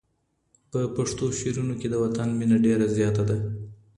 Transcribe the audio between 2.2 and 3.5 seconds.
مینه ډېره زیاته ده